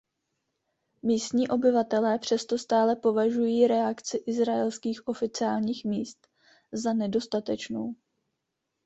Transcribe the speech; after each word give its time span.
Místní 1.03 1.47
obyvatelé 1.47 2.19
přesto 2.19 2.57
stále 2.57 2.95
považují 2.95 3.67
reakci 3.67 4.17
izraelských 4.17 5.07
oficiálních 5.07 5.85
míst 5.85 6.27
za 6.71 6.93
nedostatečnou. 6.93 7.95